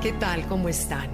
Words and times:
¿Qué 0.00 0.12
tal? 0.12 0.46
¿Cómo 0.46 0.68
están? 0.68 1.10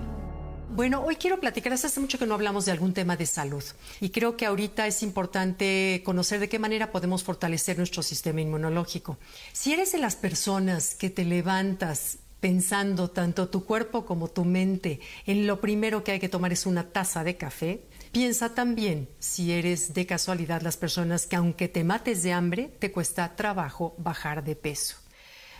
Bueno, 0.68 1.02
hoy 1.02 1.16
quiero 1.16 1.40
platicar, 1.40 1.72
hace 1.72 2.00
mucho 2.00 2.18
que 2.18 2.26
no 2.26 2.34
hablamos 2.34 2.66
de 2.66 2.72
algún 2.72 2.92
tema 2.92 3.16
de 3.16 3.24
salud 3.24 3.64
y 3.98 4.10
creo 4.10 4.36
que 4.36 4.44
ahorita 4.44 4.86
es 4.86 5.02
importante 5.02 6.02
conocer 6.04 6.38
de 6.38 6.50
qué 6.50 6.58
manera 6.58 6.92
podemos 6.92 7.24
fortalecer 7.24 7.78
nuestro 7.78 8.02
sistema 8.02 8.42
inmunológico. 8.42 9.16
Si 9.54 9.72
eres 9.72 9.92
de 9.92 9.98
las 9.98 10.16
personas 10.16 10.94
que 10.94 11.08
te 11.08 11.24
levantas 11.24 12.18
pensando 12.40 13.08
tanto 13.08 13.48
tu 13.48 13.64
cuerpo 13.64 14.04
como 14.04 14.28
tu 14.28 14.44
mente 14.44 15.00
en 15.24 15.46
lo 15.46 15.62
primero 15.62 16.04
que 16.04 16.12
hay 16.12 16.20
que 16.20 16.28
tomar 16.28 16.52
es 16.52 16.66
una 16.66 16.90
taza 16.92 17.24
de 17.24 17.38
café, 17.38 17.86
piensa 18.12 18.54
también 18.54 19.08
si 19.18 19.52
eres 19.52 19.94
de 19.94 20.04
casualidad 20.04 20.60
las 20.60 20.76
personas 20.76 21.26
que 21.26 21.36
aunque 21.36 21.68
te 21.68 21.84
mates 21.84 22.22
de 22.22 22.34
hambre, 22.34 22.70
te 22.80 22.92
cuesta 22.92 23.34
trabajo 23.34 23.94
bajar 23.96 24.44
de 24.44 24.56
peso. 24.56 25.03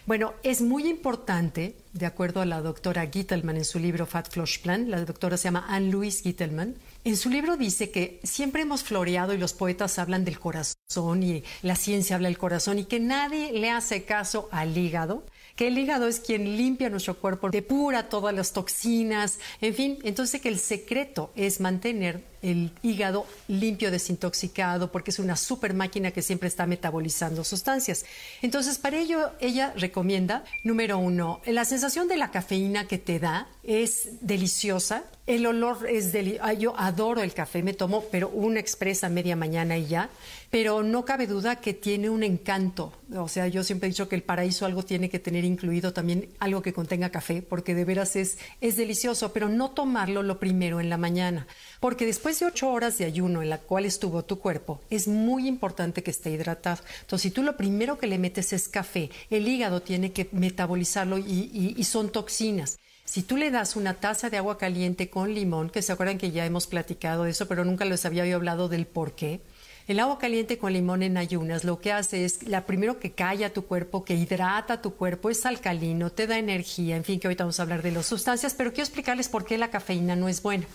Bueno, 0.07 0.35
es 0.43 0.61
muy 0.61 0.87
importante, 0.87 1.77
de 1.95 2.05
acuerdo 2.05 2.43
a 2.43 2.45
la 2.45 2.61
doctora 2.61 3.09
Gittelman 3.11 3.57
en 3.57 3.65
su 3.65 3.79
libro 3.79 4.05
Fat 4.05 4.31
Flush 4.31 4.59
Plan, 4.61 4.91
la 4.91 5.03
doctora 5.03 5.39
se 5.39 5.45
llama 5.45 5.65
Anne-Louise 5.67 6.23
Gittelman, 6.23 6.75
en 7.05 7.17
su 7.17 7.31
libro 7.31 7.57
dice 7.57 7.91
que 7.91 8.21
siempre 8.23 8.61
hemos 8.61 8.83
floreado 8.83 9.33
y 9.33 9.39
los 9.39 9.55
poetas 9.55 9.99
hablan 9.99 10.27
del 10.27 10.39
corazón 10.39 11.23
y 11.23 11.43
la 11.63 11.75
ciencia 11.75 12.17
habla 12.17 12.29
del 12.29 12.37
corazón 12.37 12.79
y 12.79 12.85
que 12.85 13.01
nadie 13.01 13.53
le 13.53 13.71
hace 13.71 14.05
caso 14.05 14.51
al 14.53 14.77
hígado 14.77 15.25
que 15.57 15.69
el 15.69 15.79
hígado 15.79 16.09
es 16.09 16.21
quien 16.21 16.57
limpia 16.57 16.91
nuestro 16.91 17.15
cuerpo, 17.15 17.49
depura 17.49 18.09
todas 18.09 18.35
las 18.35 18.53
toxinas, 18.53 19.39
en 19.61 19.75
fin, 19.75 19.99
entonces 20.03 20.41
que 20.41 20.49
el 20.49 20.59
secreto 20.59 21.31
es 21.37 21.61
mantener 21.61 22.25
el 22.45 22.71
hígado 22.83 23.27
limpio, 23.49 23.91
desintoxicado, 23.91 24.93
porque 24.93 25.11
es 25.11 25.19
una 25.19 25.35
super 25.35 25.73
máquina 25.73 26.11
que 26.11 26.23
siempre 26.23 26.49
está 26.49 26.67
metabolizando 26.67 27.43
sustancias. 27.43 28.05
Entonces, 28.43 28.79
para 28.79 28.99
ello, 28.99 29.33
ella 29.41 29.73
recomienda, 29.77 30.45
número 30.63 30.99
uno, 30.99 31.41
la 31.47 31.65
sensación 31.65 32.07
de 32.07 32.19
la 32.19 32.31
cafeína 32.31 32.87
que 32.87 32.99
te 32.99 33.19
da 33.19 33.49
es 33.63 34.09
deliciosa. 34.21 35.05
El 35.27 35.47
olor 35.47 35.89
es 35.89 36.13
delicioso. 36.13 36.53
Yo 36.53 36.79
adoro 36.79 37.23
el 37.23 37.33
café, 37.33 37.63
me 37.63 37.73
tomo, 37.73 38.05
pero 38.11 38.29
una 38.29 38.61
expresa 38.61 39.09
media 39.09 39.37
mañana 39.37 39.79
y 39.79 39.87
ya. 39.87 40.11
Pero 40.51 40.83
no 40.83 41.05
cabe 41.05 41.27
duda 41.27 41.57
que 41.57 41.73
tiene 41.73 42.11
un 42.11 42.23
encanto. 42.23 42.93
O 43.17 43.27
sea, 43.27 43.49
yo 43.49 43.65
siempre 43.65 43.89
he 43.89 43.91
dicho 43.91 44.09
que 44.09 44.17
el 44.17 44.23
paraíso 44.23 44.67
algo 44.67 44.83
tiene 44.85 45.09
que 45.09 45.19
tener 45.19 45.45
incluido 45.45 45.93
también 45.95 46.29
algo 46.39 46.61
que 46.61 46.75
contenga 46.75 47.11
café, 47.11 47.41
porque 47.41 47.75
de 47.75 47.85
veras 47.85 48.17
es, 48.17 48.39
es 48.61 48.77
delicioso, 48.77 49.33
pero 49.33 49.49
no 49.49 49.71
tomarlo 49.71 50.23
lo 50.23 50.39
primero 50.39 50.79
en 50.81 50.91
la 50.91 50.99
mañana. 50.99 51.47
Porque 51.81 52.07
después 52.07 52.34
de 52.41 52.47
ocho 52.47 52.71
horas 52.71 52.99
de 52.99 53.05
ayuno 53.05 53.43
en 53.43 53.51
la 53.51 53.59
cual 53.59 53.85
estuvo 53.85 54.25
tu 54.25 54.39
cuerpo, 54.39 54.81
es 54.91 55.09
muy 55.09 55.47
importante 55.47 56.03
que 56.03 56.11
esté 56.11 56.31
hidratado. 56.31 56.83
Entonces, 57.01 57.23
si 57.23 57.31
tú 57.31 57.43
lo 57.43 57.57
primero 57.57 57.99
que 57.99 58.07
le 58.07 58.19
metes 58.19 58.53
es 58.53 58.69
café, 58.69 59.11
el 59.31 59.47
hígado 59.49 59.83
tiene 59.83 60.13
que 60.13 60.29
metabolizarlo 60.33 61.19
y, 61.19 61.75
y 61.77 61.85
son 61.85 62.11
toxinas. 62.11 62.79
Si 63.05 63.23
tú 63.23 63.37
le 63.37 63.51
das 63.51 63.77
una 63.77 63.95
taza 63.95 64.31
de 64.31 64.39
agua 64.39 64.57
caliente 64.57 65.11
con 65.11 65.35
limón, 65.35 65.71
que 65.71 65.83
se 65.83 65.93
acuerdan 65.93 66.19
que 66.19 66.31
ya 66.31 66.47
hemos 66.47 66.67
platicado 66.67 67.25
de 67.25 67.31
eso, 67.31 67.47
pero 67.47 67.65
nunca 67.65 67.85
les 67.85 68.07
había 68.07 68.35
hablado 68.35 68.69
del 68.69 68.87
por 68.87 69.15
qué. 69.15 69.41
El 69.87 70.01
agua 70.01 70.19
caliente 70.19 70.57
con 70.57 70.73
limón 70.73 71.03
en 71.03 71.19
ayunas 71.19 71.63
lo 71.63 71.79
que 71.79 71.93
hace 71.93 72.25
es, 72.25 72.49
la 72.49 72.65
primero 72.65 72.99
que 72.99 73.13
calla 73.13 73.53
tu 73.53 73.67
cuerpo, 73.67 74.03
que 74.03 74.15
hidrata 74.15 74.81
tu 74.81 74.95
cuerpo, 74.95 75.29
es 75.29 75.45
alcalino, 75.45 76.11
te 76.11 76.27
da 76.27 76.39
energía, 76.39 76.97
en 76.97 77.05
fin, 77.05 77.21
que 77.21 77.27
ahorita 77.27 77.45
vamos 77.45 77.61
a 77.61 77.65
hablar 77.65 77.83
de 77.83 77.93
las 77.93 78.07
sustancias, 78.07 78.55
pero 78.57 78.71
quiero 78.71 78.85
explicarles 78.85 79.29
por 79.29 79.45
qué 79.45 79.59
la 79.59 79.71
cafeína 79.71 80.17
no 80.17 80.31
es 80.31 80.41
buena 80.43 80.67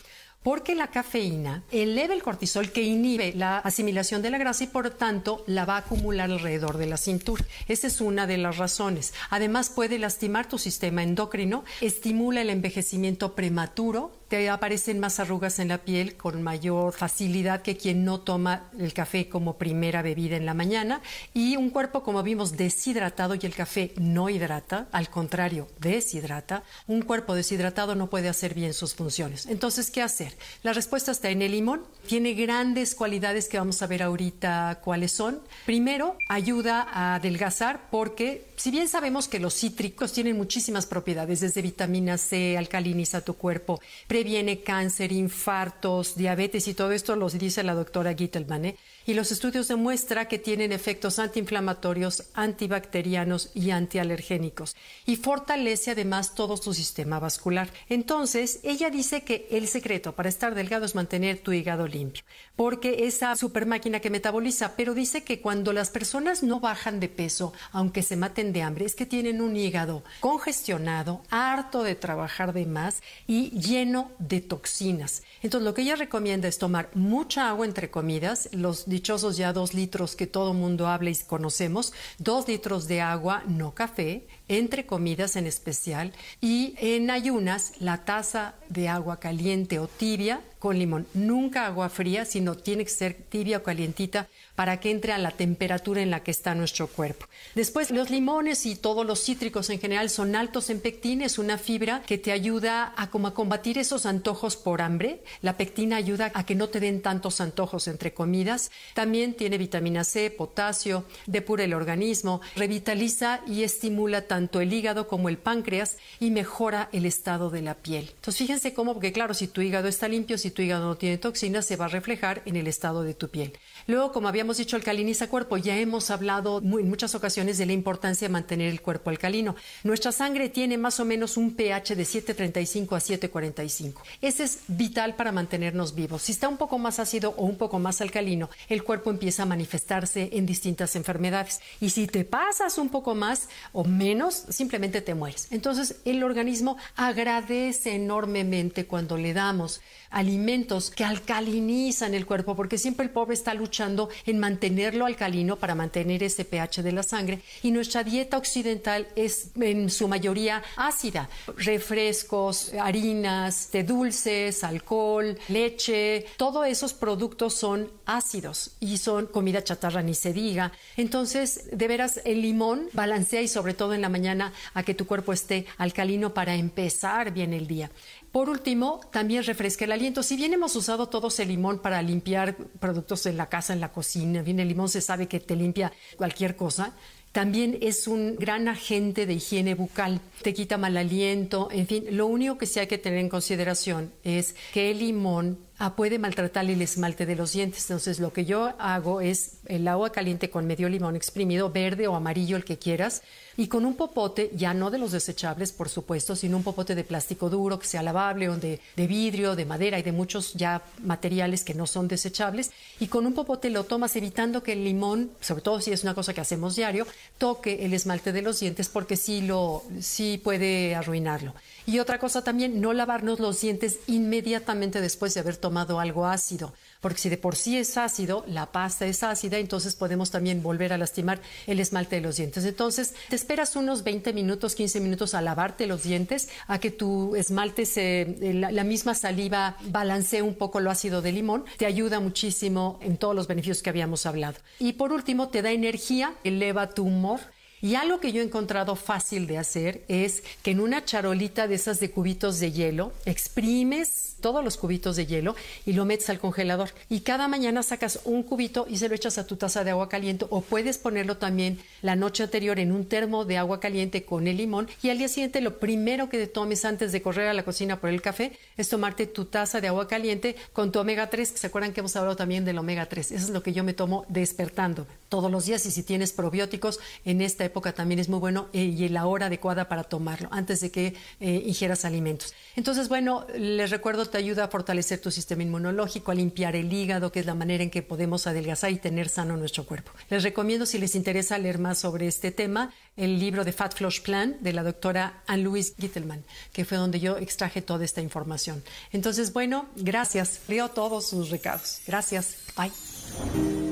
porque 0.43 0.75
la 0.75 0.87
cafeína 0.87 1.63
eleva 1.71 2.13
el 2.13 2.23
cortisol 2.23 2.71
que 2.71 2.83
inhibe 2.83 3.33
la 3.33 3.57
asimilación 3.59 4.21
de 4.21 4.29
la 4.29 4.37
grasa 4.37 4.63
y 4.63 4.67
por 4.67 4.89
tanto 4.91 5.43
la 5.47 5.65
va 5.65 5.75
a 5.75 5.79
acumular 5.79 6.31
alrededor 6.31 6.77
de 6.77 6.87
la 6.87 6.97
cintura. 6.97 7.45
Esa 7.67 7.87
es 7.87 8.01
una 8.01 8.27
de 8.27 8.37
las 8.37 8.57
razones. 8.57 9.13
Además 9.29 9.69
puede 9.69 9.99
lastimar 9.99 10.47
tu 10.47 10.57
sistema 10.57 11.03
endocrino, 11.03 11.63
estimula 11.81 12.41
el 12.41 12.49
envejecimiento 12.49 13.35
prematuro, 13.35 14.18
te 14.30 14.47
aparecen 14.49 14.99
más 14.99 15.19
arrugas 15.19 15.58
en 15.58 15.69
la 15.69 15.80
piel 15.80 16.16
con 16.16 16.44
mayor 16.44 16.94
facilidad 16.94 17.64
que 17.64 17.76
quien 17.76 18.05
no 18.05 18.21
toma 18.21 18.70
el 18.77 18.93
café 18.93 19.27
como 19.27 19.58
primera 19.58 20.03
bebida 20.03 20.37
en 20.37 20.45
la 20.45 20.53
mañana 20.53 21.02
y 21.33 21.58
un 21.58 21.71
cuerpo 21.71 22.03
como 22.03 22.21
vimos 22.21 22.55
deshidratado 22.55 23.33
y 23.33 23.39
el 23.43 23.55
café 23.55 23.92
no 23.98 24.30
hidrata, 24.30 24.87
al 24.92 25.09
contrario, 25.09 25.67
deshidrata. 25.80 26.64
Un 26.87 27.02
cuerpo 27.02 27.33
deshidratado 27.33 27.95
no 27.95 28.09
puede 28.09 28.30
hacer 28.30 28.53
bien 28.53 28.76
sus 28.76 28.93
funciones. 28.93 29.48
Entonces, 29.48 29.89
¿qué 29.89 30.03
hacer? 30.03 30.37
La 30.61 30.73
respuesta 30.73 31.11
está 31.11 31.30
en 31.30 31.42
el 31.42 31.52
limón. 31.52 31.82
Tiene 32.08 32.33
grandes 32.33 32.93
cualidades 32.93 33.49
que 33.49 33.58
vamos 33.58 33.82
a 33.82 33.87
ver 33.87 34.03
ahorita 34.03 34.80
cuáles 34.83 35.11
son. 35.11 35.42
Primero, 35.65 36.15
ayuda 36.27 36.83
a 36.83 37.15
adelgazar 37.15 37.89
porque 37.89 38.45
si 38.59 38.71
bien 38.71 38.87
sabemos 38.87 39.27
que 39.27 39.39
los 39.39 39.55
cítricos 39.55 40.14
tienen 40.14 40.37
muchísimas 40.37 40.86
propiedades, 40.86 41.39
desde 41.39 41.61
vitamina 41.61 42.17
C, 42.17 42.58
alcaliniza 42.58 43.21
tu 43.21 43.36
cuerpo, 43.36 43.80
previene 44.19 44.59
cáncer, 44.59 45.13
infartos, 45.13 46.17
diabetes 46.17 46.67
y 46.67 46.73
todo 46.73 46.91
esto 46.91 47.15
lo 47.15 47.30
dice 47.30 47.63
la 47.63 47.73
doctora 47.73 48.13
Gittelman. 48.13 48.65
¿eh? 48.65 48.77
Y 49.05 49.13
los 49.13 49.31
estudios 49.31 49.69
demuestran 49.69 50.27
que 50.27 50.37
tienen 50.37 50.73
efectos 50.73 51.19
antiinflamatorios, 51.19 52.25
antibacterianos 52.33 53.49
y 53.53 53.71
antialergénicos. 53.71 54.75
Y 55.05 55.15
fortalece 55.15 55.91
además 55.91 56.35
todo 56.35 56.58
su 56.58 56.73
sistema 56.73 57.17
vascular. 57.17 57.69
Entonces, 57.87 58.59
ella 58.63 58.89
dice 58.89 59.23
que 59.23 59.47
el 59.52 59.69
secreto 59.69 60.11
para 60.11 60.27
estar 60.27 60.53
delgado 60.53 60.85
es 60.85 60.95
mantener 60.95 61.39
tu 61.39 61.53
hígado 61.53 61.87
limpio, 61.87 62.23
porque 62.58 63.08
esa 63.08 63.33
super 63.37 63.65
máquina 63.65 64.02
que 64.02 64.09
metaboliza, 64.09 64.75
pero 64.75 64.93
dice 64.93 65.23
que 65.23 65.39
cuando 65.39 65.71
las 65.71 65.91
personas 65.91 66.43
no 66.43 66.59
bajan 66.59 66.99
de 66.99 67.08
peso, 67.08 67.53
aunque 67.71 68.03
se 68.03 68.17
maten 68.17 68.52
de 68.52 68.63
hambre, 68.63 68.83
es 68.83 68.95
que 68.95 69.05
tienen 69.05 69.41
un 69.41 69.55
hígado 69.55 70.03
congestionado, 70.19 71.21
harto 71.29 71.83
de 71.83 71.95
trabajar 71.95 72.52
de 72.52 72.65
más 72.65 73.02
y 73.25 73.52
lleno 73.52 74.08
de 74.17 74.42
toxinas. 74.42 75.23
Entonces, 75.42 75.65
lo 75.65 75.73
que 75.73 75.83
ella 75.83 75.95
recomienda 75.95 76.47
es 76.47 76.58
tomar 76.58 76.89
mucha 76.95 77.49
agua 77.49 77.65
entre 77.65 77.92
comidas, 77.92 78.49
los 78.52 78.87
dichosos 78.89 79.37
ya 79.37 79.53
dos 79.53 79.73
litros 79.73 80.15
que 80.15 80.27
todo 80.27 80.53
mundo 80.53 80.87
habla 80.87 81.09
y 81.09 81.15
conocemos, 81.15 81.93
dos 82.17 82.47
litros 82.47 82.87
de 82.87 83.02
agua, 83.02 83.43
no 83.47 83.73
café, 83.73 84.27
entre 84.49 84.86
comidas 84.86 85.37
en 85.37 85.48
especial, 85.48 86.11
y 86.42 86.76
en 86.77 87.10
ayunas 87.10 87.73
la 87.80 88.04
taza 88.04 88.55
de 88.67 88.89
agua 88.89 89.20
caliente 89.20 89.80
o 89.80 89.87
tibia 89.87 90.42
con 90.60 90.77
limón. 90.77 91.08
Nunca 91.14 91.65
agua 91.65 91.87
fría, 91.89 92.26
sino 92.26 92.55
tiene 92.55 92.83
que 92.83 92.92
ser 92.92 93.14
tibia 93.14 93.59
o 93.59 93.64
calientita 93.64 94.27
para 94.55 94.82
que 94.82 94.92
entre 94.92 95.14
a 95.14 95.17
la 95.17 95.32
temperatura 95.32 96.02
en 96.02 96.11
la 96.11 96.21
que 96.21 96.32
está 96.32 96.54
nuestro 96.54 96.88
cuerpo. 96.88 97.27
Después, 97.55 97.92
los 97.92 98.09
limones 98.09 98.65
y 98.65 98.76
todos 98.76 99.05
los 99.05 99.23
cítricos 99.23 99.70
en 99.70 99.80
general 99.80 100.09
son 100.09 100.36
altos 100.36 100.70
en 100.70 100.82
pectina, 100.82 101.26
es 101.26 101.39
una 101.39 101.58
fibra 101.58 102.02
que 102.05 102.17
te 102.17 102.33
ayuda 102.33 102.93
a, 102.98 103.09
como 103.09 103.27
a 103.27 103.33
combatir 103.33 103.77
esos 103.77 104.05
antojos 104.05 104.58
por 104.58 104.82
hambre. 104.82 105.23
La 105.42 105.55
pectina 105.55 105.95
ayuda 105.95 106.32
a 106.33 106.45
que 106.45 106.55
no 106.55 106.67
te 106.67 106.82
den 106.82 107.02
tantos 107.02 107.39
antojos 107.39 107.88
entre 107.88 108.14
comidas. 108.14 108.70
También 108.93 109.36
tiene 109.36 109.58
vitamina 109.58 110.04
C, 110.04 110.30
potasio, 110.30 111.05
depura 111.26 111.64
el 111.64 111.73
organismo, 111.73 112.42
revitaliza 112.58 113.39
y 113.48 113.64
estimula 113.64 114.23
tanto 114.23 114.39
el 114.39 114.73
hígado 114.73 115.08
como 115.08 115.27
el 115.30 115.38
páncreas 115.38 115.98
y 116.20 116.32
mejora 116.32 116.89
el 116.92 117.05
estado 117.05 117.50
de 117.50 117.61
la 117.61 117.76
piel. 117.76 118.11
Entonces, 118.16 118.38
fíjense 118.38 118.73
cómo, 118.73 118.94
porque 118.94 119.11
claro, 119.11 119.33
si 119.33 119.48
tu 119.48 119.61
hígado 119.61 119.88
está 119.88 120.08
limpio, 120.08 120.38
si 120.38 120.52
tu 120.52 120.61
hígado 120.61 120.86
no 120.86 120.95
tiene 120.95 121.17
toxinas, 121.17 121.66
se 121.66 121.76
va 121.76 121.86
a 121.86 121.89
reflejar 121.89 122.42
en 122.45 122.55
el 122.55 122.67
estado 122.67 123.04
de 123.04 123.14
tu 123.14 123.30
piel. 123.30 123.54
Luego, 123.88 124.11
como 124.11 124.27
habíamos 124.27 124.58
dicho, 124.58 124.76
alcaliniza 124.76 125.27
cuerpo. 125.27 125.58
Ya 125.58 125.77
hemos 125.77 126.10
hablado 126.10 126.60
en 126.60 126.89
muchas 126.89 127.16
ocasiones 127.16 127.58
de 127.58 127.66
la 127.66 127.73
importancia 127.73 128.27
de 128.27 128.31
mantener 128.31 128.69
el 128.69 128.81
cuerpo 128.81 129.10
alcalino. 129.10 129.56
Nuestra 129.83 130.12
sangre 130.12 130.50
tiene 130.50 130.77
más 130.77 131.00
o 131.00 131.06
menos 131.06 131.38
un 131.38 131.56
pH 131.56 131.95
de 131.95 132.04
7.35 132.04 132.95
a 132.95 133.00
7.45. 133.00 133.94
Ese 134.21 134.44
es 134.44 134.60
vital 134.68 135.16
para 135.16 135.31
mantenernos 135.31 135.95
vivos. 135.95 136.24
Si 136.24 136.31
está 136.31 136.48
un 136.48 136.57
poco 136.57 136.77
más 136.77 137.00
ácido 137.00 137.33
o 137.38 137.45
un 137.45 137.57
poco 137.57 137.80
más 137.80 138.01
alcalino, 138.01 138.50
el 138.68 138.83
cuerpo 138.83 139.10
empieza 139.10 139.44
a 139.44 139.45
manifestarse 139.48 140.30
en 140.33 140.45
distintas 140.45 140.95
enfermedades. 140.95 141.62
Y 141.81 141.89
si 141.89 142.07
te 142.07 142.25
pasas 142.25 142.77
un 142.77 142.89
poco 142.89 143.16
más 143.16 143.50
o 143.74 143.83
menos, 143.83 144.28
simplemente 144.35 145.01
te 145.01 145.15
mueres. 145.15 145.47
Entonces, 145.51 145.97
el 146.05 146.23
organismo 146.23 146.77
agradece 146.95 147.95
enormemente 147.95 148.85
cuando 148.85 149.17
le 149.17 149.33
damos 149.33 149.81
alimentos 150.09 150.89
que 150.89 151.03
alcalinizan 151.03 152.13
el 152.13 152.25
cuerpo, 152.25 152.55
porque 152.55 152.77
siempre 152.77 153.05
el 153.05 153.11
pobre 153.11 153.35
está 153.35 153.53
luchando 153.53 154.09
en 154.25 154.39
mantenerlo 154.39 155.05
alcalino 155.05 155.57
para 155.57 155.75
mantener 155.75 156.23
ese 156.23 156.45
pH 156.45 156.81
de 156.81 156.91
la 156.91 157.03
sangre. 157.03 157.41
Y 157.63 157.71
nuestra 157.71 158.03
dieta 158.03 158.37
occidental 158.37 159.07
es 159.15 159.51
en 159.55 159.89
su 159.89 160.07
mayoría 160.07 160.63
ácida. 160.75 161.29
Refrescos, 161.57 162.73
harinas, 162.79 163.71
de 163.71 163.83
dulces, 163.83 164.63
alcohol, 164.63 165.37
leche, 165.47 166.25
todos 166.37 166.67
esos 166.67 166.93
productos 166.93 167.53
son 167.53 167.91
ácidos 168.05 168.71
y 168.79 168.97
son 168.97 169.27
comida 169.27 169.63
chatarra 169.63 170.01
ni 170.01 170.13
se 170.13 170.33
diga. 170.33 170.71
Entonces, 170.97 171.69
de 171.71 171.87
veras, 171.87 172.21
el 172.25 172.41
limón 172.41 172.89
balancea 172.93 173.41
y 173.41 173.47
sobre 173.47 173.73
todo 173.73 173.93
en 173.93 174.01
la 174.01 174.09
mañana 174.09 174.19
a 174.27 174.83
que 174.83 174.94
tu 174.94 175.06
cuerpo 175.06 175.33
esté 175.33 175.66
alcalino 175.77 176.33
para 176.33 176.56
empezar 176.56 177.31
bien 177.31 177.54
el 177.54 177.68
día. 177.68 177.89
Por 178.31 178.50
último, 178.50 179.01
también 179.12 179.44
refresca 179.44 179.86
el 179.86 179.92
aliento. 179.92 180.21
Si 180.21 180.36
bien 180.36 180.54
hemos 180.54 180.75
usado 180.75 181.07
todos 181.07 181.39
el 181.39 181.48
limón 181.48 181.80
para 181.80 182.01
limpiar 182.01 182.56
productos 182.80 183.25
en 183.25 183.38
la 183.38 183.48
casa, 183.48 183.74
en 183.74 183.80
la 183.80 183.92
cocina, 183.92 184.44
bien 184.44 184.60
el 184.60 184.68
limón 184.68 184.89
se 184.89 185.01
sabe 185.01 185.27
que 185.27 185.39
te 185.39 185.56
limpia 185.56 185.92
cualquier 186.18 186.56
cosa, 186.56 186.94
También 187.31 187.77
es 187.81 188.07
un 188.07 188.38
gran 188.38 188.68
agente 188.68 189.27
de 189.27 189.33
higiene 189.33 189.75
bucal, 189.75 190.19
te 190.42 190.54
quita 190.54 190.77
mal 190.77 190.98
aliento, 190.98 191.69
en 191.71 191.86
fin, 191.86 192.06
lo 192.10 192.25
único 192.25 192.57
que 192.57 192.66
sí 192.66 192.80
hay 192.80 192.88
que 192.88 192.98
tener 192.98 193.19
en 193.19 193.30
consideración 193.30 194.12
es 194.24 194.56
que 194.74 194.89
el 194.89 195.00
limón 195.00 195.60
ah, 195.79 195.95
puede 195.95 196.19
maltratar 196.19 196.69
el 196.69 196.81
esmalte 196.81 197.25
de 197.25 197.35
los 197.35 197.53
dientes. 197.53 197.89
Entonces, 197.89 198.19
lo 198.19 198.31
que 198.31 198.45
yo 198.45 198.73
hago 198.77 199.21
es 199.21 199.53
el 199.65 199.87
agua 199.87 200.11
caliente 200.11 200.49
con 200.49 200.67
medio 200.67 200.89
limón 200.89 201.15
exprimido, 201.15 201.71
verde 201.71 202.07
o 202.07 202.15
amarillo, 202.15 202.57
el 202.57 202.65
que 202.65 202.77
quieras, 202.77 203.23
y 203.57 203.67
con 203.67 203.85
un 203.85 203.95
popote, 203.95 204.51
ya 204.55 204.73
no 204.73 204.89
de 204.89 204.99
los 204.99 205.11
desechables, 205.11 205.73
por 205.73 205.89
supuesto, 205.89 206.35
sino 206.35 206.55
un 206.55 206.63
popote 206.63 206.95
de 206.95 207.03
plástico 207.03 207.49
duro 207.49 207.77
que 207.77 207.87
sea 207.87 208.01
lavable 208.01 208.47
o 208.47 208.55
de, 208.55 208.79
de 208.95 209.07
vidrio, 209.07 209.57
de 209.57 209.65
madera 209.65 209.99
y 209.99 210.03
de 210.03 210.13
muchos 210.13 210.53
ya 210.53 210.81
materiales 211.03 211.65
que 211.65 211.73
no 211.73 211.85
son 211.85 212.07
desechables. 212.07 212.71
Y 213.01 213.07
con 213.07 213.25
un 213.25 213.33
popote 213.33 213.69
lo 213.69 213.83
tomas 213.83 214.15
evitando 214.15 214.63
que 214.63 214.73
el 214.73 214.85
limón, 214.85 215.31
sobre 215.41 215.61
todo 215.61 215.81
si 215.81 215.91
es 215.91 216.03
una 216.03 216.13
cosa 216.13 216.33
que 216.33 216.39
hacemos 216.39 216.77
diario, 216.77 217.05
toque 217.37 217.85
el 217.85 217.93
esmalte 217.93 218.31
de 218.31 218.41
los 218.41 218.59
dientes 218.59 218.87
porque 218.87 219.17
sí, 219.17 219.41
lo, 219.41 219.83
sí 219.99 220.39
puede 220.41 220.95
arruinarlo. 220.95 221.53
Y 221.85 221.99
otra 221.99 222.19
cosa 222.19 222.43
también, 222.43 222.79
no 222.81 222.93
lavarnos 222.93 223.39
los 223.39 223.59
dientes 223.61 223.99
inmediatamente 224.07 225.01
después 225.01 225.33
de 225.33 225.39
haber 225.39 225.57
tomado 225.69 226.00
algo 226.00 226.25
ácido 226.25 226.74
porque 227.01 227.19
si 227.19 227.30
de 227.30 227.38
por 227.38 227.56
sí 227.56 227.77
es 227.77 227.98
ácido, 227.98 228.44
la 228.48 228.71
pasta 228.71 229.06
es 229.06 229.24
ácida, 229.24 229.57
entonces 229.57 229.95
podemos 229.95 230.31
también 230.31 230.62
volver 230.62 230.92
a 230.92 230.98
lastimar 230.98 231.42
el 231.66 231.80
esmalte 231.80 232.18
de 232.18 232.21
los 232.21 232.38
dientes. 232.38 232.66
Entonces, 232.66 233.13
te 233.30 233.36
esperas 233.36 233.75
unos 233.75 234.04
20 234.04 234.33
minutos, 234.33 234.75
15 234.75 235.00
minutos 235.00 235.33
a 235.33 235.42
lavarte 235.42 235.88
los 235.88 236.04
dientes, 236.04 236.50
a 236.68 236.80
que 236.80 236.92
tu 236.92 237.36
esmalte 237.36 237.86
se, 237.86 238.36
la, 238.54 238.71
la 238.71 238.83
misma 238.83 239.16
saliva 239.16 239.77
balancee 239.86 240.42
un 240.42 240.56
poco 240.56 240.80
lo 240.81 240.92
ácido 240.92 241.21
de 241.21 241.31
limón, 241.31 241.66
te 241.77 241.86
ayuda 241.86 242.19
muchísimo 242.19 243.00
en 243.01 243.18
todos 243.18 243.36
los 243.36 243.48
beneficios 243.48 243.81
que 243.81 243.89
habíamos 243.89 244.25
hablado. 244.25 244.57
Y 244.80 244.94
por 244.94 245.13
último, 245.13 245.50
te 245.50 245.62
da 245.62 245.71
energía, 245.71 246.33
eleva 246.44 246.89
tu 246.89 247.06
humor 247.06 247.39
y 247.81 247.95
algo 247.95 248.19
que 248.19 248.31
yo 248.31 248.41
he 248.41 248.45
encontrado 248.45 248.95
fácil 248.95 249.47
de 249.47 249.57
hacer 249.57 250.03
es 250.07 250.43
que 250.63 250.71
en 250.71 250.79
una 250.79 251.05
charolita 251.05 251.67
de 251.67 251.75
esas 251.75 251.99
de 251.99 252.11
cubitos 252.11 252.59
de 252.59 252.71
hielo, 252.71 253.13
exprimes 253.25 254.29
todos 254.39 254.63
los 254.63 254.77
cubitos 254.77 255.15
de 255.15 255.25
hielo 255.25 255.55
y 255.85 255.93
lo 255.93 256.05
metes 256.05 256.29
al 256.29 256.39
congelador. 256.39 256.89
Y 257.09 257.21
cada 257.21 257.47
mañana 257.47 257.83
sacas 257.83 258.21
un 258.23 258.43
cubito 258.43 258.85
y 258.89 258.97
se 258.97 259.09
lo 259.09 259.15
echas 259.15 259.37
a 259.37 259.45
tu 259.45 259.55
taza 259.57 259.83
de 259.83 259.91
agua 259.91 260.09
caliente 260.09 260.45
o 260.49 260.61
puedes 260.61 260.97
ponerlo 260.97 261.37
también 261.37 261.79
la 262.01 262.15
noche 262.15 262.43
anterior 262.43 262.79
en 262.79 262.91
un 262.91 263.05
termo 263.05 263.45
de 263.45 263.57
agua 263.57 263.79
caliente 263.79 264.23
con 264.23 264.47
el 264.47 264.57
limón 264.57 264.87
y 265.03 265.09
al 265.09 265.17
día 265.17 265.27
siguiente 265.27 265.61
lo 265.61 265.79
primero 265.79 266.29
que 266.29 266.37
te 266.37 266.47
tomes 266.47 266.85
antes 266.85 267.11
de 267.11 267.21
correr 267.21 267.47
a 267.47 267.53
la 267.53 267.63
cocina 267.63 267.99
por 267.99 268.09
el 268.09 268.21
café 268.21 268.57
es 268.77 268.89
tomarte 268.89 269.27
tu 269.27 269.45
taza 269.45 269.81
de 269.81 269.87
agua 269.87 270.07
caliente 270.07 270.55
con 270.73 270.91
tu 270.91 270.99
omega 270.99 271.29
3, 271.29 271.51
que 271.51 271.57
se 271.57 271.67
acuerdan 271.67 271.93
que 271.93 271.99
hemos 271.99 272.15
hablado 272.15 272.35
también 272.35 272.65
del 272.65 272.77
omega 272.77 273.07
3. 273.07 273.31
Eso 273.31 273.45
es 273.45 273.49
lo 273.49 273.63
que 273.63 273.73
yo 273.73 273.83
me 273.83 273.93
tomo 273.93 274.25
despertando 274.29 275.05
todos 275.27 275.51
los 275.51 275.65
días 275.65 275.85
y 275.85 275.91
si 275.91 276.03
tienes 276.03 276.33
probióticos 276.33 276.99
en 277.25 277.41
esta 277.41 277.65
época 277.69 277.94
también 277.94 278.19
es 278.19 278.27
muy 278.27 278.39
bueno 278.39 278.68
eh, 278.74 278.83
y 278.83 279.07
la 279.10 279.25
hora 279.25 279.45
adecuada 279.45 279.88
para 279.88 280.04
tomarlo 280.04 280.50
antes 280.51 280.81
de 280.81 280.92
que 280.92 281.16
eh, 281.39 281.63
ingieras 281.66 282.06
alimentos. 282.06 282.54
Entonces, 282.75 283.07
bueno, 283.10 283.45
les 283.56 283.89
recuerdo, 283.89 284.25
te 284.25 284.38
ayuda 284.38 284.66
a 284.66 284.68
fortalecer 284.68 285.21
tu 285.21 285.31
sistema 285.31 285.63
inmunológico, 285.63 286.31
a 286.31 286.36
limpiar 286.36 286.75
el 286.75 286.92
hígado, 286.92 287.31
que 287.31 287.39
es 287.39 287.45
la 287.45 287.56
manera 287.56 287.83
en 287.83 287.89
que 287.89 288.01
podemos 288.01 288.48
adelgazar 288.48 288.92
y 288.92 288.98
tener 288.98 289.30
sano 289.30 289.56
nuestro 289.57 289.86
cuerpo. 289.86 290.12
Les 290.30 290.44
recomiendo, 290.44 290.86
si 290.86 290.98
les 290.98 291.16
interesa 291.16 291.57
leer 291.57 291.80
más 291.80 292.00
sobre 292.00 292.27
este 292.27 292.51
tema, 292.51 292.92
el 293.16 293.39
libro 293.39 293.63
de 293.63 293.71
Fat 293.71 293.95
Flush 293.95 294.21
Plan 294.21 294.57
de 294.62 294.74
la 294.74 294.83
doctora 294.83 295.44
Anne-Louise 295.48 295.94
Gittelman, 296.00 296.44
que 296.74 296.86
fue 296.86 296.98
donde 296.98 297.19
yo 297.19 297.38
extraje 297.38 297.81
toda 297.81 298.06
esta 298.06 298.21
información. 298.21 298.83
Entonces, 299.12 299.54
bueno, 299.54 299.88
gracias. 299.95 300.62
Leo 300.68 300.89
todos 300.89 301.27
sus 301.30 301.50
recados. 301.50 302.01
Gracias. 302.07 302.56
Bye. 302.75 303.88